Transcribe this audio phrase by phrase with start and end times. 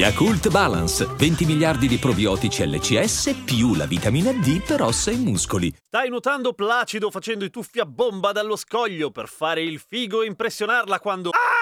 [0.00, 5.70] Yakult Balance, 20 miliardi di probiotici LCS più la vitamina D per ossa e muscoli.
[5.88, 10.26] Stai nuotando placido facendo i tuffi a bomba dallo scoglio per fare il figo e
[10.26, 11.28] impressionarla quando...
[11.28, 11.59] Ah!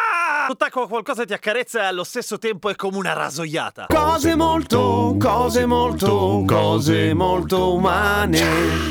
[0.48, 3.84] Sott'acqua qualcosa ti accarezza e allo stesso tempo è come una rasoiata.
[3.86, 8.40] Cose molto, cose molto, cose molto umane.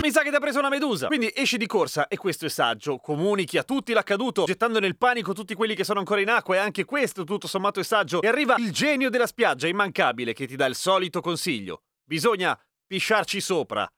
[0.03, 1.07] Mi sa che ti ha preso una medusa.
[1.07, 2.97] Quindi esci di corsa e questo è saggio.
[2.97, 6.59] Comunichi a tutti l'accaduto, gettando nel panico tutti quelli che sono ancora in acqua e
[6.59, 8.21] anche questo tutto sommato è saggio.
[8.21, 11.81] E arriva il genio della spiaggia, immancabile, che ti dà il solito consiglio.
[12.05, 12.55] Bisogna
[12.85, 13.89] pisciarci sopra.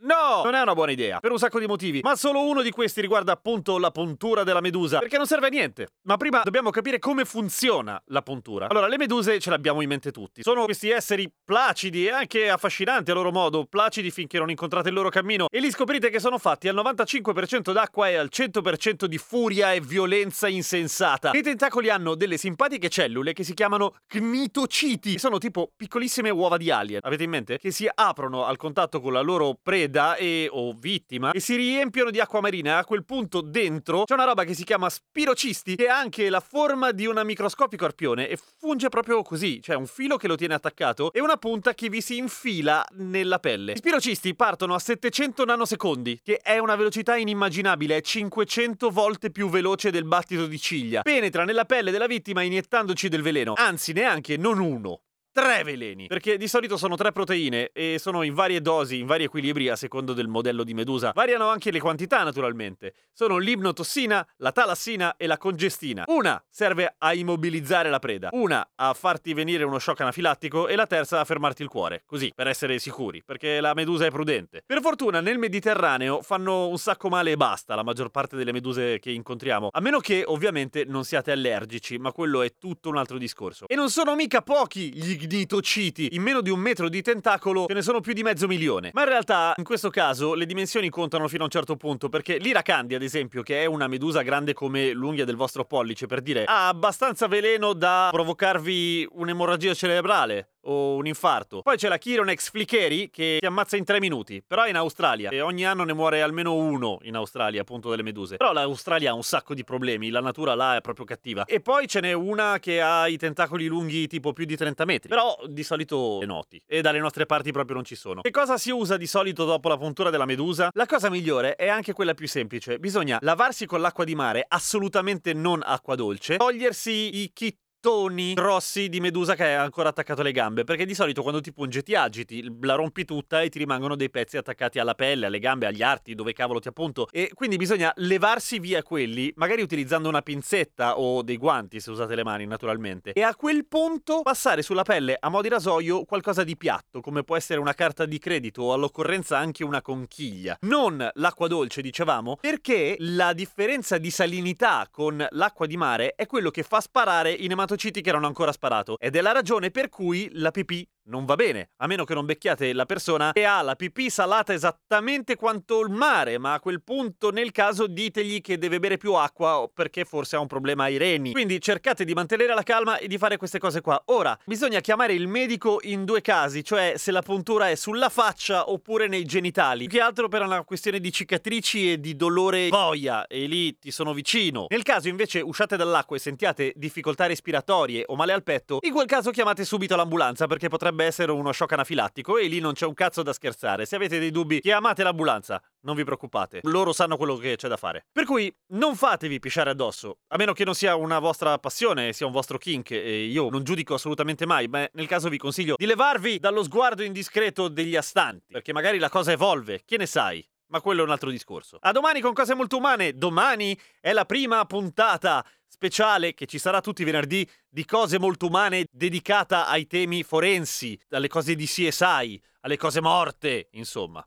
[0.00, 0.42] No!
[0.42, 3.00] Non è una buona idea, per un sacco di motivi, ma solo uno di questi
[3.00, 5.88] riguarda appunto la puntura della medusa, perché non serve a niente.
[6.02, 8.68] Ma prima dobbiamo capire come funziona la puntura.
[8.68, 10.42] Allora, le meduse ce le abbiamo in mente tutti.
[10.42, 14.94] Sono questi esseri placidi e anche affascinanti a loro modo, placidi finché non incontrate il
[14.94, 19.18] loro cammino, e li scoprite che sono fatti al 95% d'acqua e al 100% di
[19.18, 21.30] furia e violenza insensata.
[21.30, 26.70] I tentacoli hanno delle simpatiche cellule che si chiamano cnitociti, sono tipo piccolissime uova di
[26.70, 27.00] alien.
[27.02, 27.58] Avete in mente?
[27.58, 31.56] Che si aprono al contatto con la loro preda preda e, o vittima e si
[31.56, 32.78] riempiono di acqua marina.
[32.78, 36.40] A quel punto dentro c'è una roba che si chiama spirocisti, che ha anche la
[36.40, 39.60] forma di una microscopico arpione e funge proprio così.
[39.60, 43.38] C'è un filo che lo tiene attaccato e una punta che vi si infila nella
[43.38, 43.72] pelle.
[43.72, 49.48] Gli spirocisti partono a 700 nanosecondi, che è una velocità inimmaginabile, è 500 volte più
[49.48, 51.02] veloce del battito di ciglia.
[51.02, 55.00] Penetra nella pelle della vittima iniettandoci del veleno, anzi neanche, non uno,
[55.34, 56.06] tre veleni.
[56.06, 59.74] Perché di solito sono tre proteine e sono in varie dosi, in vari equilibri a
[59.74, 61.10] secondo del modello di medusa.
[61.12, 62.94] Variano anche le quantità, naturalmente.
[63.12, 66.04] Sono l'ipnotossina, la talassina e la congestina.
[66.06, 70.86] Una serve a immobilizzare la preda, una a farti venire uno shock anafilattico e la
[70.86, 72.04] terza a fermarti il cuore.
[72.06, 74.62] Così, per essere sicuri, perché la medusa è prudente.
[74.64, 79.00] Per fortuna nel Mediterraneo fanno un sacco male e basta la maggior parte delle meduse
[79.00, 79.70] che incontriamo.
[79.72, 83.66] A meno che ovviamente non siate allergici, ma quello è tutto un altro discorso.
[83.66, 86.08] E non sono mica pochi gli ignitociti.
[86.12, 88.90] In meno di un metro di tentacolo ce ne sono più di mezzo milione.
[88.92, 92.38] Ma in realtà, in questo caso, le dimensioni contano fino a un certo punto, perché
[92.38, 96.44] l'iracandi, ad esempio, che è una medusa grande come l'unghia del vostro pollice, per dire,
[96.44, 101.62] ha abbastanza veleno da provocarvi un'emorragia cerebrale o un infarto.
[101.62, 105.30] Poi c'è la Chironex flicheri che ti ammazza in tre minuti, però è in Australia
[105.30, 108.36] e ogni anno ne muore almeno uno in Australia, appunto delle meduse.
[108.36, 111.44] Però l'Australia ha un sacco di problemi, la natura là è proprio cattiva.
[111.44, 115.08] E poi ce n'è una che ha i tentacoli lunghi tipo più di 30 metri,
[115.08, 118.20] però di solito le noti e dalle nostre parti proprio non ci sono.
[118.20, 120.70] Che cosa si usa di solito dopo la puntura della medusa?
[120.72, 125.32] La cosa migliore è anche quella più semplice, bisogna lavarsi con l'acqua di mare, assolutamente
[125.32, 130.32] non acqua dolce, togliersi i kit toni grossi di medusa che è ancora attaccato alle
[130.32, 130.64] gambe.
[130.64, 134.08] Perché di solito quando ti punge ti agiti, la rompi tutta e ti rimangono dei
[134.08, 137.08] pezzi attaccati alla pelle, alle gambe, agli arti, dove cavolo ti appunto.
[137.10, 142.14] E quindi bisogna levarsi via quelli, magari utilizzando una pinzetta o dei guanti se usate
[142.14, 143.12] le mani naturalmente.
[143.12, 147.22] E a quel punto passare sulla pelle a mo' di rasoio qualcosa di piatto, come
[147.22, 150.56] può essere una carta di credito o all'occorrenza anche una conchiglia.
[150.62, 156.50] Non l'acqua dolce, dicevamo, perché la differenza di salinità con l'acqua di mare è quello
[156.50, 158.98] che fa sparare i nematociti ematociti che erano ancora sparato.
[158.98, 162.24] Ed è la ragione per cui la pipì non va bene, a meno che non
[162.24, 166.82] becchiate la persona che ha la pipì salata esattamente quanto il mare, ma a quel
[166.82, 170.96] punto nel caso ditegli che deve bere più acqua perché forse ha un problema ai
[170.96, 171.32] reni.
[171.32, 174.00] Quindi cercate di mantenere la calma e di fare queste cose qua.
[174.06, 178.70] Ora, bisogna chiamare il medico in due casi, cioè se la puntura è sulla faccia
[178.70, 179.86] oppure nei genitali.
[179.86, 183.90] Più che altro per una questione di cicatrici e di dolore boia, e lì ti
[183.90, 184.66] sono vicino.
[184.68, 189.06] Nel caso invece usciate dall'acqua e sentiate difficoltà respiratorie o male al petto, in quel
[189.06, 192.86] caso chiamate subito l'ambulanza perché potrebbe potrebbe essere uno shock anafilattico e lì non c'è
[192.86, 193.84] un cazzo da scherzare.
[193.84, 195.60] Se avete dei dubbi, chiamate l'ambulanza.
[195.80, 198.06] Non vi preoccupate, loro sanno quello che c'è da fare.
[198.10, 202.24] Per cui non fatevi pisciare addosso, a meno che non sia una vostra passione, sia
[202.24, 205.84] un vostro kink, e io non giudico assolutamente mai, ma nel caso vi consiglio di
[205.84, 210.46] levarvi dallo sguardo indiscreto degli astanti, perché magari la cosa evolve, che ne sai?
[210.74, 211.78] Ma quello è un altro discorso.
[211.80, 213.12] A domani con cose molto umane.
[213.12, 218.46] Domani è la prima puntata speciale che ci sarà tutti i venerdì di cose molto
[218.46, 224.26] umane dedicata ai temi forensi, alle cose di CSI, alle cose morte, insomma.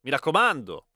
[0.00, 0.88] Mi raccomando,